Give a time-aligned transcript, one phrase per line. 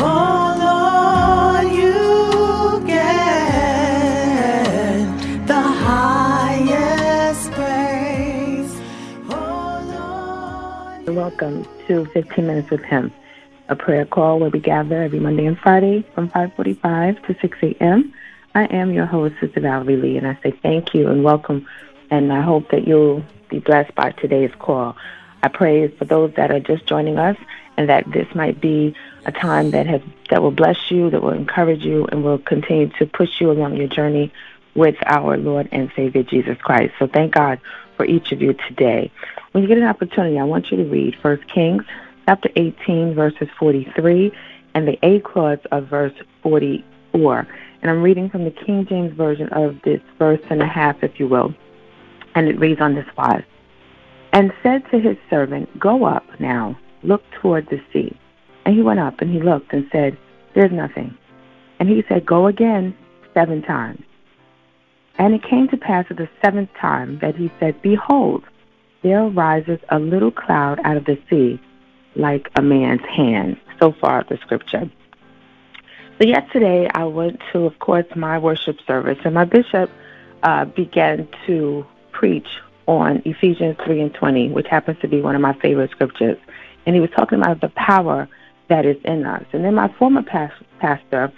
[0.00, 3.06] Oh you get
[5.46, 8.80] the highest praise.
[9.28, 11.04] Oh.
[11.06, 13.12] Welcome to 15 Minutes with Him,
[13.68, 18.14] a prayer call where we gather every Monday and Friday from 5:45 to 6 a.m.
[18.54, 21.66] I am your host, Sister Valerie Lee, and I say thank you and welcome,
[22.10, 24.96] and I hope that you'll be blessed by today's call.
[25.42, 27.36] I pray for those that are just joining us,
[27.76, 31.30] and that this might be a time that has that will bless you, that will
[31.30, 34.32] encourage you, and will continue to push you along your journey
[34.74, 36.94] with our Lord and Savior Jesus Christ.
[36.98, 37.60] So thank God
[37.96, 39.10] for each of you today.
[39.52, 41.84] When you get an opportunity, I want you to read First Kings
[42.26, 44.32] chapter 18, verses 43,
[44.74, 47.46] and the A clause of verse 44.
[47.80, 51.18] And I'm reading from the King James Version of this verse and a half, if
[51.18, 51.54] you will.
[52.34, 53.44] And it reads on this wise
[54.32, 58.16] And said to his servant, Go up now, look toward the sea.
[58.64, 60.16] And he went up and he looked and said,
[60.54, 61.16] There's nothing.
[61.78, 62.96] And he said, Go again
[63.34, 64.02] seven times.
[65.18, 68.44] And it came to pass at the seventh time that he said, Behold,
[69.02, 71.60] there rises a little cloud out of the sea,
[72.14, 73.58] like a man's hand.
[73.80, 74.90] So far, the scripture.
[76.20, 79.88] So yesterday, I went to, of course, my worship service, and my bishop
[80.42, 82.48] uh, began to preach
[82.88, 86.38] on Ephesians 3 and 20, which happens to be one of my favorite scriptures.
[86.86, 88.26] And he was talking about the power
[88.68, 89.44] that is in us.
[89.52, 91.30] And then my former past, pastor,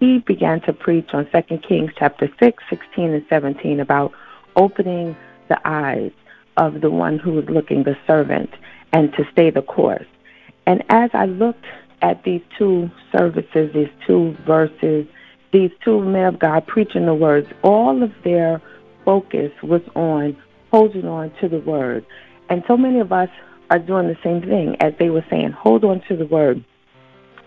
[0.00, 4.12] he began to preach on 2 Kings chapter 6, 16, and 17 about
[4.56, 5.14] opening
[5.48, 6.10] the eyes
[6.56, 8.50] of the one who is looking, the servant,
[8.92, 10.06] and to stay the course.
[10.66, 11.66] And as I looked
[12.00, 15.06] at these two services, these two verses,
[15.52, 18.62] these two men of God preaching the words, all of their
[19.04, 20.36] focus was on
[20.74, 22.04] holding on to the word.
[22.48, 23.28] And so many of us
[23.70, 26.64] are doing the same thing as they were saying, hold on to the word.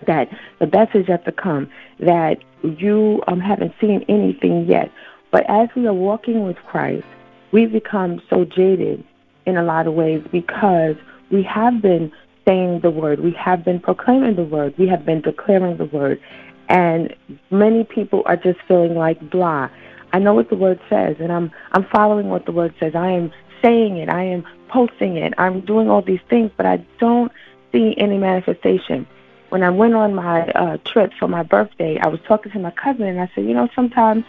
[0.06, 0.29] That
[0.59, 1.69] the best is yet to come,
[2.00, 4.90] that you um, haven't seen anything yet.
[5.29, 7.06] But as we are walking with Christ,
[7.52, 9.03] we've become so jaded
[9.46, 10.96] in a lot of ways because
[11.29, 12.09] we have been
[12.47, 13.19] saying the word.
[13.19, 14.73] We have been proclaiming the word.
[14.78, 16.22] We have been declaring the word.
[16.69, 17.13] And
[17.52, 19.69] many people are just feeling like blah.
[20.17, 22.95] I know what the word says and I'm I'm following what the word says.
[22.95, 24.09] I am saying it.
[24.09, 25.35] I am posting it.
[25.38, 27.31] I'm doing all these things, but I don't
[27.72, 29.05] see any manifestation.
[29.50, 32.72] When I went on my uh, trip for my birthday, I was talking to my
[32.72, 34.25] cousin and I said, you know, sometimes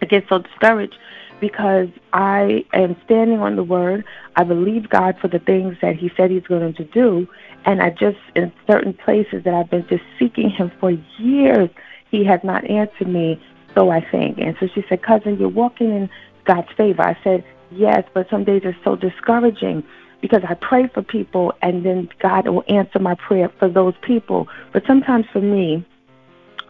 [0.00, 0.96] I get so discouraged
[1.40, 4.04] because I am standing on the word.
[4.36, 7.26] I believe God for the things that He said He's going to do.
[7.64, 11.70] And I just, in certain places that I've been just seeking Him for years,
[12.12, 13.42] He has not answered me,
[13.74, 14.38] so I think.
[14.38, 16.10] And so she said, Cousin, you're walking in
[16.44, 17.02] God's favor.
[17.02, 19.82] I said, Yes, but some days it's so discouraging
[20.20, 24.48] because I pray for people and then God will answer my prayer for those people.
[24.72, 25.84] But sometimes for me,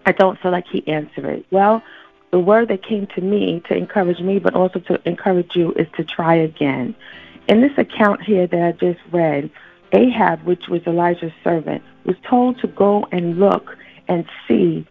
[0.06, 1.46] I don't feel like He answered it.
[1.50, 1.82] Well,
[2.30, 5.86] the word that came to me to encourage me, but also to encourage you, is
[5.96, 6.94] to try again.
[7.48, 9.50] In this account here that I just read,
[9.92, 13.76] Ahab, which was Elijah's servant, was told to go and look
[14.08, 14.86] and see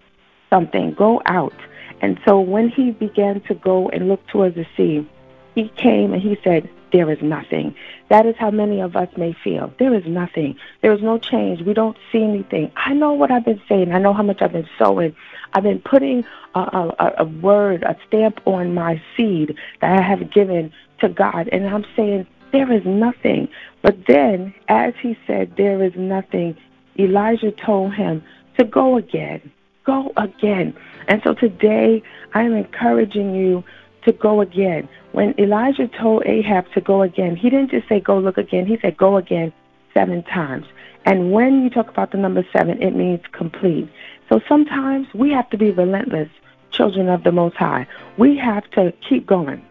[0.49, 1.55] something, go out.
[2.01, 5.07] And so when he began to go and look towards the sea,
[5.55, 7.75] he came and he said, There is nothing.
[8.09, 9.71] That is how many of us may feel.
[9.79, 10.55] There is nothing.
[10.81, 11.61] There is no change.
[11.61, 12.71] We don't see anything.
[12.75, 13.91] I know what I've been saying.
[13.91, 15.15] I know how much I've been sowing.
[15.53, 16.25] I've been putting
[16.55, 21.49] a, a, a word, a stamp on my seed that I have given to God.
[21.51, 23.47] And I'm saying, There is nothing.
[23.81, 26.57] But then, as he said, There is nothing,
[26.97, 28.23] Elijah told him
[28.57, 29.51] to go again.
[29.85, 30.75] Go again.
[31.07, 32.03] And so today,
[32.33, 33.63] I am encouraging you
[34.03, 34.87] to go again.
[35.11, 38.77] When Elijah told Ahab to go again, he didn't just say go look again, he
[38.81, 39.53] said go again
[39.93, 40.65] seven times.
[41.05, 43.89] And when you talk about the number seven, it means complete.
[44.29, 46.29] So sometimes we have to be relentless,
[46.71, 47.87] children of the Most High.
[48.17, 49.65] We have to keep going.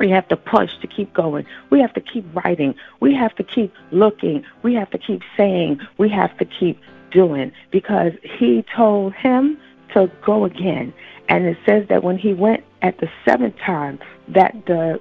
[0.00, 1.44] We have to push to keep going.
[1.70, 2.74] We have to keep writing.
[3.00, 4.44] We have to keep looking.
[4.62, 5.80] We have to keep saying.
[5.98, 6.80] We have to keep
[7.10, 9.58] doing because he told him
[9.94, 10.92] to go again.
[11.28, 13.98] And it says that when he went at the seventh time,
[14.28, 15.00] that the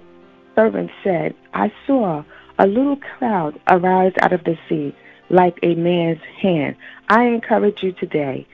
[0.55, 2.23] servant said, I saw
[2.59, 4.95] a little cloud arise out of the sea
[5.29, 6.75] like a man's hand.
[7.09, 8.45] I encourage you today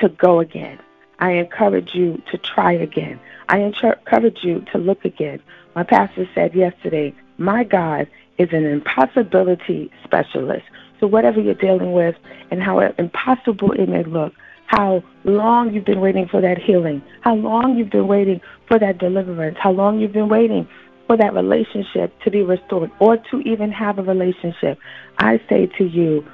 [0.00, 0.78] to go again.
[1.18, 3.18] I encourage you to try again.
[3.48, 5.40] I encourage you to look again.
[5.74, 10.66] My pastor said yesterday, My God is an impossibility specialist.
[11.00, 12.16] So, whatever you're dealing with
[12.50, 14.34] and how impossible it may look,
[14.66, 18.98] how long you've been waiting for that healing, how long you've been waiting for that
[18.98, 20.68] deliverance, how long you've been waiting
[21.06, 24.78] for that relationship to be restored or to even have a relationship,
[25.18, 26.24] I say to you,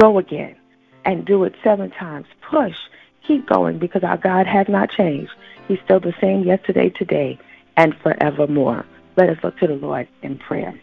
[0.00, 0.56] go again.
[1.04, 2.26] and do it seven times.
[2.50, 2.76] Push.
[3.26, 5.32] Keep going because our God has not changed.
[5.68, 7.38] He's still the same yesterday, today,
[7.76, 8.84] and forevermore.
[9.16, 10.78] Let us look to the Lord in prayer.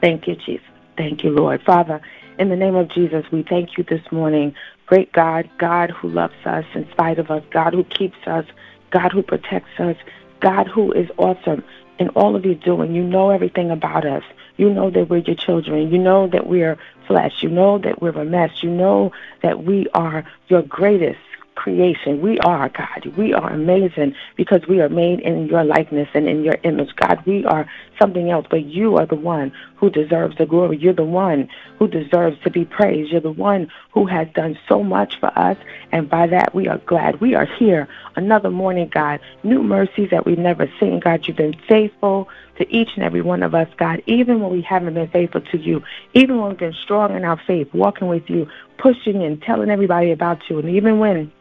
[0.00, 0.66] Thank you, Jesus.
[0.96, 1.62] Thank you, Lord.
[1.62, 2.00] Father,
[2.38, 4.54] in the name of Jesus, we thank you this morning.
[4.86, 8.46] Great God, God who loves us in spite of us, God who keeps us,
[8.90, 9.96] God who protects us,
[10.40, 11.64] God who is awesome
[11.98, 12.94] in all of your doing.
[12.94, 14.22] You know everything about us.
[14.56, 15.90] You know that we're your children.
[15.90, 17.42] You know that we're flesh.
[17.42, 18.62] You know that we're a mess.
[18.62, 19.12] You know
[19.42, 21.18] that we are your greatest
[21.58, 22.22] creation.
[22.22, 23.12] We are, God.
[23.16, 26.94] We are amazing because we are made in your likeness and in your image.
[26.94, 27.68] God, we are
[28.00, 30.78] something else, but you are the one who deserves the glory.
[30.78, 31.48] You're the one
[31.80, 33.10] who deserves to be praised.
[33.10, 35.56] You're the one who has done so much for us,
[35.90, 37.20] and by that we are glad.
[37.20, 39.18] We are here another morning, God.
[39.42, 41.26] New mercies that we've never seen, God.
[41.26, 42.28] You've been faithful
[42.58, 45.58] to each and every one of us, God, even when we haven't been faithful to
[45.58, 45.82] you,
[46.14, 48.46] even when we've been strong in our faith, walking with you,
[48.78, 51.32] pushing and telling everybody about you, and even when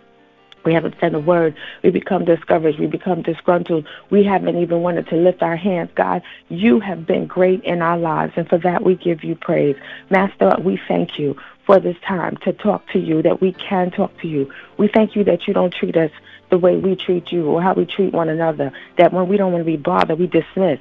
[0.66, 1.56] we haven't said a word.
[1.84, 2.80] We become discouraged.
[2.80, 3.88] We become disgruntled.
[4.10, 5.92] We haven't even wanted to lift our hands.
[5.96, 9.78] God, you have been great in our lives, and for that we give you praise.
[10.10, 14.18] Master, we thank you for this time to talk to you, that we can talk
[14.22, 14.52] to you.
[14.78, 16.12] We thank you that you don't treat us
[16.50, 19.52] the way we treat you or how we treat one another, that when we don't
[19.52, 20.80] want to be bothered, we dismiss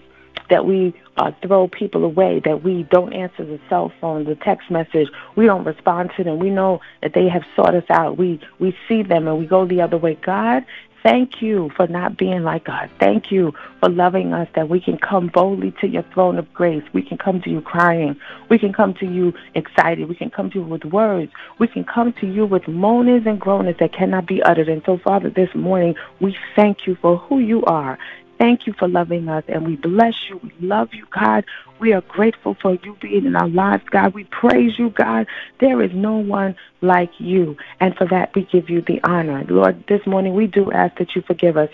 [0.51, 4.71] that we uh, throw people away, that we don't answer the cell phone, the text
[4.71, 6.39] message, we don't respond to them.
[6.39, 8.17] We know that they have sought us out.
[8.17, 10.15] We we see them and we go the other way.
[10.15, 10.65] God,
[11.03, 12.91] thank you for not being like us.
[12.99, 16.83] Thank you for loving us that we can come boldly to your throne of grace.
[16.93, 18.17] We can come to you crying.
[18.49, 20.09] We can come to you excited.
[20.09, 21.31] We can come to you with words.
[21.59, 24.69] We can come to you with moanings and groanings that cannot be uttered.
[24.69, 27.99] And so, Father, this morning, we thank you for who you are
[28.39, 30.39] Thank you for loving us, and we bless you.
[30.43, 31.45] We love you, God.
[31.81, 34.15] We are grateful for you being in our lives, God.
[34.15, 35.27] We praise you, God.
[35.61, 39.45] There is no one like you, and for that we give you the honor.
[39.49, 41.71] Lord, this morning we do ask that you forgive us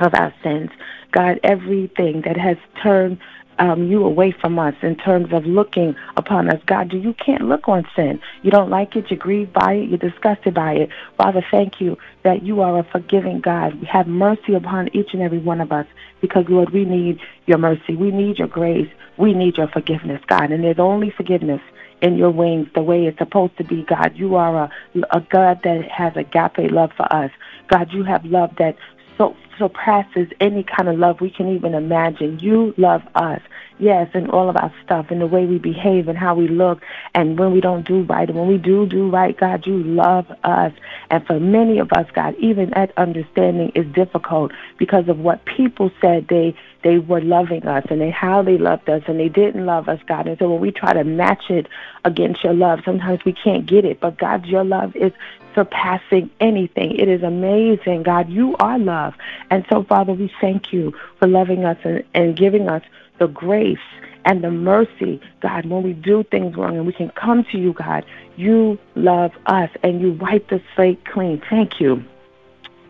[0.00, 0.70] of our sins.
[1.12, 3.18] God, everything that has turned
[3.60, 6.60] um, you away from us in terms of looking upon us.
[6.66, 8.18] God, you can't look on sin.
[8.42, 9.10] You don't like it.
[9.10, 9.88] You're grieved by it.
[9.90, 10.88] You're disgusted by it.
[11.18, 13.78] Father, thank you that you are a forgiving God.
[13.78, 15.86] We Have mercy upon each and every one of us
[16.22, 17.94] because, Lord, we need your mercy.
[17.96, 18.90] We need your grace.
[19.18, 20.50] We need your forgiveness, God.
[20.50, 21.60] And there's only forgiveness
[22.00, 24.12] in your wings the way it's supposed to be, God.
[24.16, 24.70] You are a,
[25.10, 27.30] a God that has agape love for us.
[27.68, 28.76] God, you have love that
[29.20, 32.38] so surpasses any kind of love we can even imagine.
[32.38, 33.42] You love us,
[33.80, 36.82] yes, and all of our stuff, and the way we behave and how we look,
[37.14, 40.26] and when we don't do right, and when we do do right, God, you love
[40.44, 40.72] us.
[41.10, 45.90] And for many of us, God, even that understanding is difficult because of what people
[46.00, 49.66] said they they were loving us and they, how they loved us, and they didn't
[49.66, 50.26] love us, God.
[50.26, 51.66] And so when we try to match it
[52.04, 54.00] against your love, sometimes we can't get it.
[54.00, 55.12] But God, your love is
[55.54, 56.96] surpassing anything.
[56.96, 58.30] It is amazing, God.
[58.30, 59.14] You are love.
[59.50, 62.82] And so, Father, we thank you for loving us and, and giving us
[63.20, 63.78] the grace
[64.24, 67.72] and the mercy, God, when we do things wrong and we can come to you,
[67.72, 68.04] God.
[68.36, 71.40] You love us and you wipe the slate clean.
[71.48, 72.02] Thank you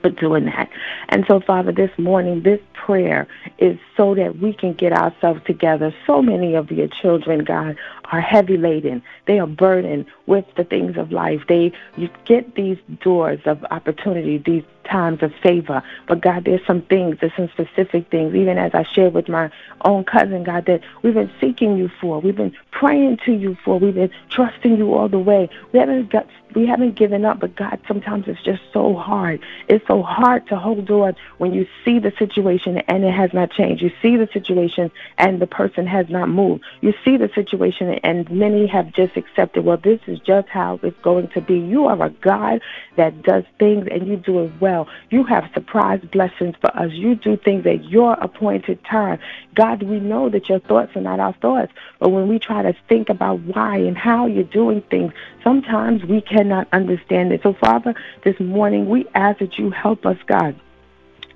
[0.00, 0.70] for doing that.
[1.10, 3.26] And so, Father, this morning, this prayer
[3.58, 5.94] is so that we can get ourselves together.
[6.06, 9.02] So many of your children, God, are heavy laden.
[9.26, 11.42] They are burdened with the things of life.
[11.48, 15.82] They you get these doors of opportunity, these times of favor.
[16.06, 19.50] But God, there's some things, there's some specific things, even as I shared with my
[19.84, 22.20] own cousin, God, that we've been seeking you for.
[22.20, 23.78] We've been praying to you for.
[23.78, 25.48] We've been trusting you all the way.
[25.72, 29.40] We haven't got we haven't given up, but God, sometimes it's just so hard.
[29.68, 33.52] It's so hard to hold on when you see the situation and it has not
[33.52, 33.82] changed.
[33.82, 36.64] You see the situation and the person has not moved.
[36.80, 40.98] You see the situation and many have just accepted, well, this is just how it's
[41.02, 41.58] going to be.
[41.58, 42.60] You are a God
[42.96, 44.69] that does things and you do it well.
[45.10, 46.92] You have surprise blessings for us.
[46.92, 49.18] You do things at your appointed time.
[49.54, 52.74] God, we know that your thoughts are not our thoughts, but when we try to
[52.88, 55.12] think about why and how you're doing things,
[55.42, 57.42] sometimes we cannot understand it.
[57.42, 60.58] So, Father, this morning we ask that you help us, God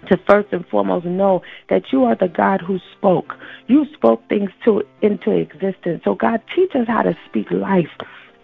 [0.09, 3.37] to first and foremost know that you are the God who spoke.
[3.69, 6.03] You spoke things to into existence.
[6.05, 7.91] So God, teach us how to speak life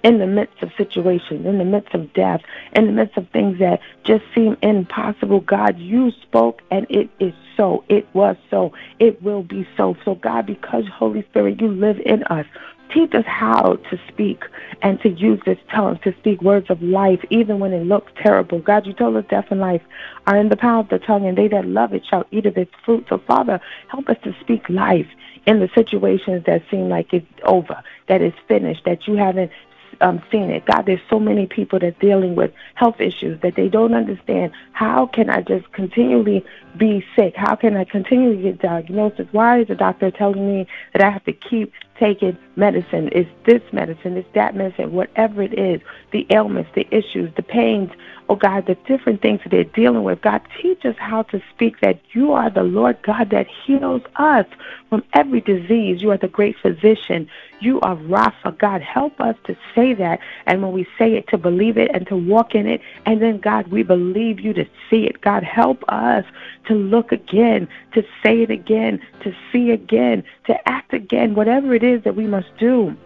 [0.03, 2.41] in the midst of situations, in the midst of death,
[2.75, 5.41] in the midst of things that just seem impossible.
[5.41, 7.85] God, you spoke and it is so.
[7.89, 8.73] It was so.
[8.99, 9.97] It will be so.
[10.05, 12.47] So God, because Holy Spirit, you live in us.
[12.93, 14.43] Teach us how to speak
[14.83, 18.59] and to use this tongue to speak words of life, even when it looks terrible.
[18.59, 19.83] God, you told us death and life
[20.27, 22.57] are in the power of the tongue, and they that love it shall eat of
[22.57, 23.07] its fruit.
[23.09, 25.07] So, Father, help us to speak life
[25.47, 29.53] in the situations that seem like it's over, that it's finished, that you haven't
[30.01, 30.65] um, seen it.
[30.65, 34.53] God, there's so many people that are dealing with health issues that they don't understand.
[34.73, 36.45] How can I just continually
[36.77, 37.35] be sick?
[37.37, 39.29] How can I continually get diagnosis?
[39.33, 43.09] Why is the doctor telling me that I have to keep taking medicine?
[43.09, 44.17] Is this medicine?
[44.17, 44.93] Is that medicine?
[44.93, 45.81] Whatever it is,
[46.11, 47.91] the ailments, the issues, the pains,
[48.31, 50.23] oh God, the different things that they're dealing with.
[50.23, 54.47] God, teach us how to speak that you are the Lord God that heals us
[54.89, 56.01] from every disease.
[56.01, 57.29] You are the great physician.
[57.59, 58.57] You are Rapha.
[58.57, 60.21] God, help us to say that.
[60.47, 62.81] And when we say it, to believe it and to walk in it.
[63.05, 65.21] And then, God, we believe you to see it.
[65.21, 66.25] God, help us
[66.67, 71.83] to look again, to say it again, to see again, to act again, whatever it
[71.83, 72.97] is that we must do.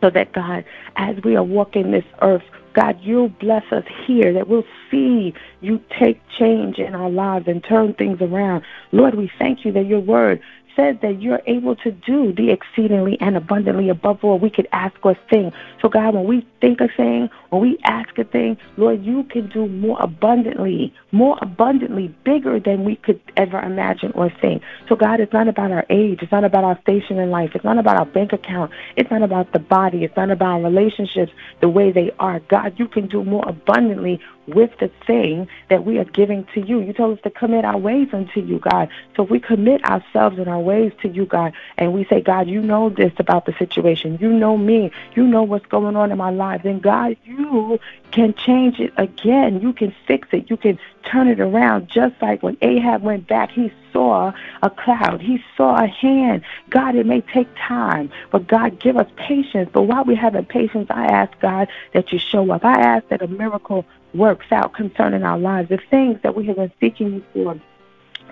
[0.00, 0.64] So that, God,
[0.96, 2.42] as we are walking this earth,
[2.74, 7.64] God, you'll bless us here, that we'll see you take change in our lives and
[7.64, 8.64] turn things around.
[8.92, 10.42] Lord, we thank you that your word
[10.76, 14.94] says that you're able to do the exceedingly and abundantly above all we could ask
[15.04, 15.54] or think.
[15.80, 19.48] So, God, when we think a thing, when we ask a thing, Lord, you can
[19.48, 24.62] do more abundantly, more abundantly, bigger than we could ever imagine or think.
[24.88, 26.20] So, God, it's not about our age.
[26.22, 27.52] It's not about our station in life.
[27.54, 28.72] It's not about our bank account.
[28.96, 30.04] It's not about the body.
[30.04, 32.40] It's not about relationships the way they are.
[32.40, 36.80] God, you can do more abundantly with the thing that we are giving to you.
[36.80, 38.88] You told us to commit our ways unto you, God.
[39.16, 42.48] So if we commit ourselves and our ways to you, God, and we say, God,
[42.48, 44.18] you know this about the situation.
[44.20, 44.90] You know me.
[45.14, 46.62] You know what's going on in my life.
[46.62, 47.78] Then, God, you
[48.10, 49.60] can change it again.
[49.60, 50.50] You can fix it.
[50.50, 51.88] You can turn it around.
[51.88, 55.20] Just like when Ahab went back, he saw a cloud.
[55.20, 56.42] He saw a hand.
[56.70, 59.70] God, it may take time, but God, give us patience.
[59.72, 62.64] But while we're having patience, I ask God that you show up.
[62.64, 66.56] I ask that a miracle works out concerning our lives, the things that we have
[66.56, 67.60] been seeking you for.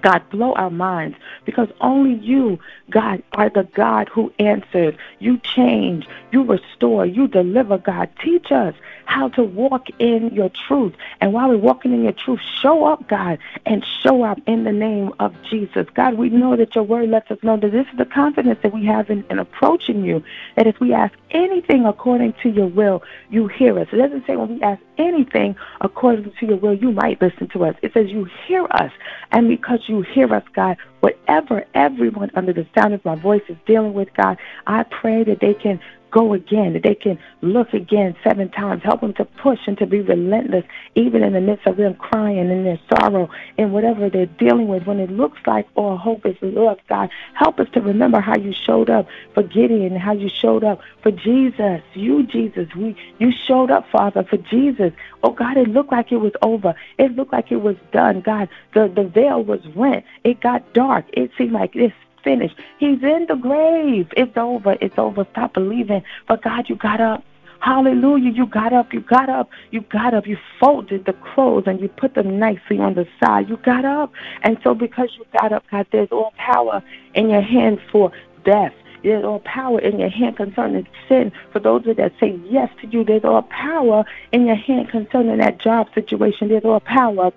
[0.02, 2.59] God, blow our minds because only you,
[2.90, 4.94] God, are the God who answers.
[5.18, 8.11] You change, you restore, you deliver, God.
[8.23, 10.94] Teach us how to walk in your truth.
[11.21, 14.73] And while we're walking in your truth, show up, God, and show up in the
[14.73, 15.87] name of Jesus.
[15.94, 18.73] God, we know that your word lets us know that this is the confidence that
[18.73, 20.23] we have in, in approaching you,
[20.56, 23.88] that if we ask anything according to your will, you hear us.
[23.92, 27.64] It doesn't say when we ask anything according to your will, you might listen to
[27.64, 27.75] us.
[27.82, 28.92] It says you hear us.
[29.32, 33.56] And because you hear us, God, whatever everyone under the sound of my voice is
[33.66, 35.80] dealing with, God, I pray that they can
[36.12, 38.83] go again, that they can look again seven times.
[38.85, 40.64] Help them to push and to be relentless,
[40.95, 43.28] even in the midst of them crying and their sorrow
[43.59, 44.87] and whatever they're dealing with.
[44.87, 48.52] When it looks like all hope is lost, God, help us to remember how you
[48.52, 51.83] showed up for Gideon, how you showed up for Jesus.
[51.95, 54.92] You, Jesus, we you showed up, Father, for Jesus.
[55.23, 56.75] Oh God, it looked like it was over.
[56.99, 58.21] It looked like it was done.
[58.21, 60.04] God, the, the veil was rent.
[60.25, 61.07] It got dark.
[61.12, 62.56] It seemed like this finished.
[62.78, 64.08] He's in the grave.
[64.16, 64.76] It's over.
[64.80, 65.26] It's over.
[65.32, 66.02] Stop believing.
[66.28, 67.24] But God, you got up.
[67.60, 68.32] Hallelujah.
[68.32, 68.92] You got up.
[68.92, 69.48] You got up.
[69.70, 70.26] You got up.
[70.26, 73.48] You folded the clothes and you put them nicely on the side.
[73.48, 74.12] You got up.
[74.42, 76.82] And so because you got up, God, there's all power
[77.14, 78.10] in your hands for
[78.44, 78.74] death.
[79.02, 81.32] There's all power in your hand concerning sin.
[81.52, 85.58] For those that say yes to you, there's all power in your hand concerning that
[85.58, 86.48] job situation.
[86.48, 87.32] There's all power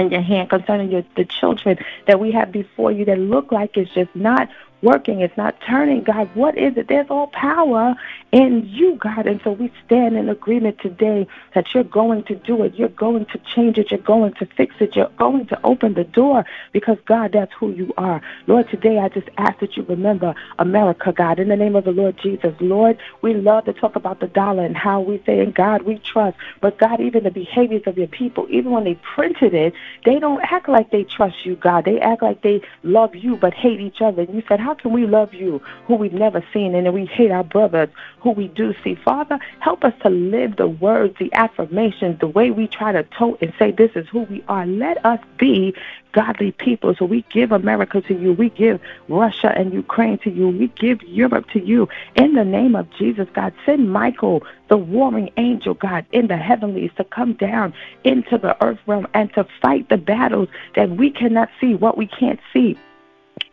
[0.00, 3.76] in your hand concerning your, the children that we have before you that look like
[3.76, 4.48] it's just not
[4.82, 5.20] working.
[5.20, 6.30] It's not turning, God.
[6.34, 6.88] What is it?
[6.88, 7.94] There's all power
[8.32, 9.26] in you, God.
[9.26, 12.74] And so we stand in agreement today that you're going to do it.
[12.74, 13.90] You're going to change it.
[13.90, 14.96] You're going to fix it.
[14.96, 18.22] You're going to open the door because, God, that's who you are.
[18.46, 21.92] Lord, today I just ask that you remember America, God, in the name of the
[21.92, 22.54] Lord Jesus.
[22.60, 25.98] Lord, we love to talk about the dollar and how we say, in God, we
[25.98, 26.36] trust.
[26.60, 30.40] But, God, even the behaviors of your people, even when they printed it, they don't
[30.42, 31.84] act like they trust you, God.
[31.84, 34.22] They act like they love you but hate each other.
[34.22, 37.30] And you said, how can we love you who we've never seen and we hate
[37.30, 37.88] our brothers
[38.20, 38.94] who we do see?
[38.94, 43.40] Father, help us to live the words, the affirmations, the way we try to tote
[43.40, 44.66] and say this is who we are.
[44.66, 45.74] Let us be
[46.12, 46.94] godly people.
[46.94, 48.32] So we give America to you.
[48.32, 50.48] We give Russia and Ukraine to you.
[50.48, 51.88] We give Europe to you.
[52.16, 56.90] In the name of Jesus, God, send Michael, the warring angel, God, in the heavenlies
[56.96, 57.74] to come down
[58.04, 62.06] into the earth realm and to fight the battles that we cannot see, what we
[62.06, 62.76] can't see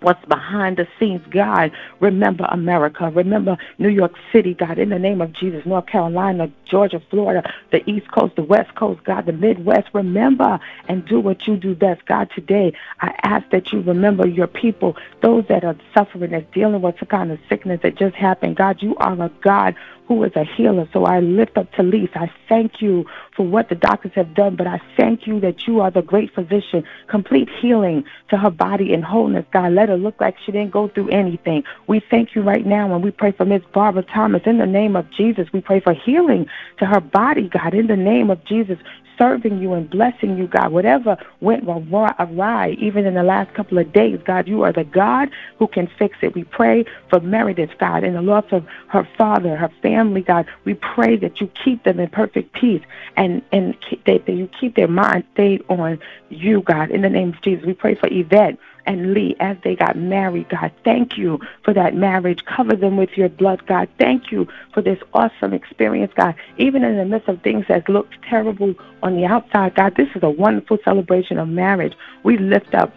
[0.01, 1.71] what's behind the scenes, God.
[1.99, 3.09] Remember America.
[3.09, 5.65] Remember New York City, God, in the name of Jesus.
[5.65, 9.89] North Carolina, Georgia, Florida, the East Coast, the West Coast, God, the Midwest.
[9.93, 12.05] Remember and do what you do best.
[12.05, 16.81] God, today I ask that you remember your people, those that are suffering, that's dealing
[16.81, 18.55] with some kind of sickness that just happened.
[18.55, 19.75] God, you are a God
[20.07, 20.87] who is a healer.
[20.93, 22.15] So I lift up Talise.
[22.15, 25.81] I thank you for what the doctors have done, but I thank you that you
[25.81, 26.83] are the great physician.
[27.07, 29.73] Complete healing to her body and wholeness, God.
[29.73, 31.63] Let her look like she didn't go through anything.
[31.87, 34.43] We thank you right now and we pray for Miss Barbara Thomas.
[34.45, 36.47] In the name of Jesus, we pray for healing
[36.79, 37.73] to her body, God.
[37.73, 38.79] In the name of Jesus,
[39.17, 40.71] serving you and blessing you, God.
[40.71, 45.29] Whatever went awry, even in the last couple of days, God, you are the God
[45.57, 46.35] who can fix it.
[46.35, 50.45] We pray for Meredith, God, and the loss of her father, her family, God.
[50.65, 52.83] We pray that you keep them in perfect peace
[53.15, 56.91] and, and that you keep their mind stayed on you, God.
[56.91, 58.57] In the name of Jesus, we pray for Yvette
[58.87, 60.71] and Lee as they got married, God.
[60.83, 62.43] Thank you for that marriage.
[62.45, 63.89] Cover them with your blood, God.
[63.99, 66.33] Thank you for this awesome experience, God.
[66.57, 70.23] Even in the midst of things that look terrible on the outside, God, this is
[70.23, 71.93] a wonderful celebration of marriage.
[72.23, 72.93] We lift up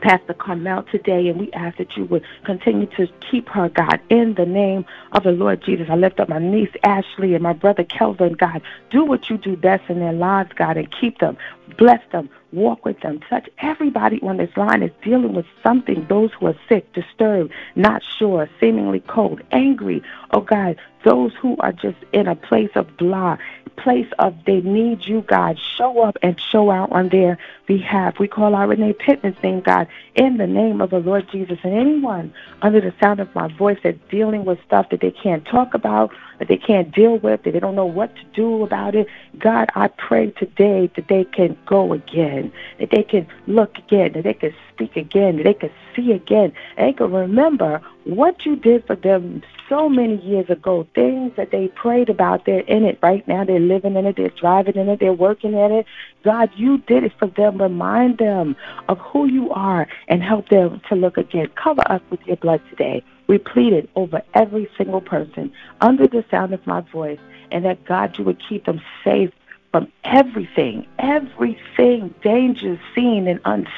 [0.00, 4.34] Pastor Carmel today, and we ask that you would continue to keep her, God, in
[4.34, 5.88] the name of the Lord Jesus.
[5.90, 8.62] I lift up my niece Ashley and my brother Kelvin, God.
[8.90, 11.36] Do what you do best in their lives, God, and keep them.
[11.76, 12.30] Bless them.
[12.52, 13.20] Walk with them.
[13.28, 16.06] Touch everybody on this line is dealing with something.
[16.08, 20.02] Those who are sick, disturbed, not sure, seemingly cold, angry.
[20.30, 23.36] Oh, God, those who are just in a place of blah,
[23.76, 25.58] place of they need you, God.
[25.58, 28.18] Show up and show out on their behalf.
[28.18, 31.58] We call our Renee Pittman's name, God, in the name of the Lord Jesus.
[31.62, 35.44] And anyone under the sound of my voice that's dealing with stuff that they can't
[35.44, 38.94] talk about, that they can't deal with, that they don't know what to do about
[38.94, 39.06] it,
[39.38, 44.24] God, I pray today that they can go again, that they can look again, that
[44.24, 48.94] they can speak again, they could see again, they could remember what you did for
[48.94, 53.44] them so many years ago, things that they prayed about, they're in it right now.
[53.44, 55.86] They're living in it, they're driving in it, they're working in it.
[56.24, 57.60] God, you did it for them.
[57.60, 58.56] Remind them
[58.88, 61.48] of who you are and help them to look again.
[61.62, 63.02] Cover us with your blood today.
[63.26, 67.20] We plead it over every single person under the sound of my voice,
[67.50, 69.32] and that God, you would keep them safe
[69.70, 73.72] from everything, everything, dangers seen and unseen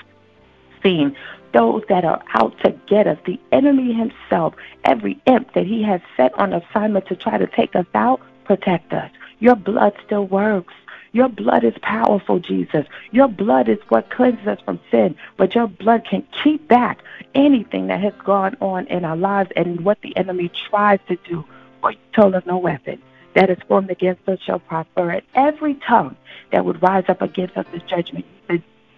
[1.53, 6.01] those that are out to get us, the enemy himself, every imp that he has
[6.17, 9.11] set on assignment to try to take us out, protect us.
[9.41, 10.75] Your blood still works.
[11.13, 12.87] Your blood is powerful, Jesus.
[13.11, 17.01] Your blood is what cleanses us from sin, but your blood can keep back
[17.35, 21.45] anything that has gone on in our lives and what the enemy tries to do.
[21.81, 23.03] For you told us no weapon
[23.35, 25.11] that is formed against us shall prosper.
[25.11, 26.17] And every tongue
[26.53, 28.25] that would rise up against us is judgment.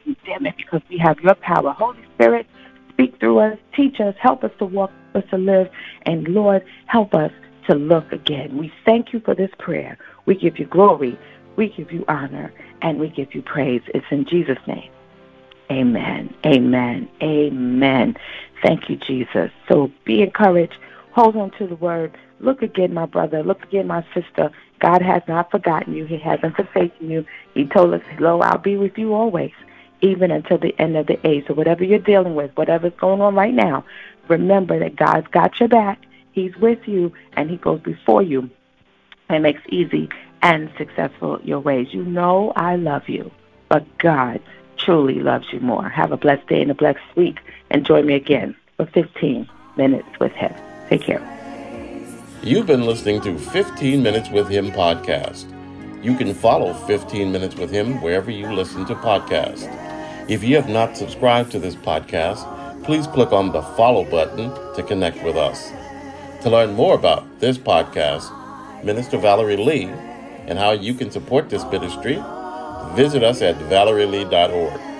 [0.03, 1.73] Condemn it because we have your power.
[1.73, 2.47] Holy Spirit,
[2.91, 5.69] speak through us, teach us, help us to walk, us to live,
[6.03, 7.33] and Lord, help us
[7.69, 8.57] to look again.
[8.59, 9.99] We thank you for this prayer.
[10.27, 11.19] We give you glory,
[11.57, 13.83] we give you honor, and we give you praise.
[13.95, 14.91] It's in Jesus' name.
[15.71, 16.35] Amen.
[16.45, 17.09] Amen.
[17.23, 18.17] Amen.
[18.63, 19.51] Thank you, Jesus.
[19.69, 20.77] So be encouraged.
[21.13, 22.17] Hold on to the word.
[22.41, 23.43] Look again, my brother.
[23.43, 24.51] Look again, my sister.
[24.81, 26.05] God has not forgotten you.
[26.05, 27.25] He hasn't forsaken you.
[27.55, 29.53] He told us, Lo, I'll be with you always
[30.03, 31.47] even until the end of the age.
[31.47, 33.85] So whatever you're dealing with, whatever's going on right now,
[34.29, 35.99] remember that God's got your back.
[36.33, 38.51] He's with you, and He goes before you
[39.29, 40.09] and makes easy
[40.43, 41.89] and successful your ways.
[41.93, 43.31] You know I love you,
[43.69, 44.41] but God
[44.77, 45.89] truly loves you more.
[45.89, 47.39] Have a blessed day and a blessed week,
[47.71, 50.53] and join me again for 15 minutes with Him.
[50.89, 51.29] Take care.
[52.43, 55.47] You've been listening to 15 Minutes with Him podcast.
[56.03, 59.92] You can follow 15 Minutes with Him wherever you listen to podcasts.
[60.29, 64.83] If you have not subscribed to this podcast, please click on the follow button to
[64.85, 65.71] connect with us.
[66.43, 68.31] To learn more about this podcast,
[68.85, 69.91] Minister Valerie Lee,
[70.47, 72.23] and how you can support this ministry,
[72.95, 74.92] visit us at valerielee.org.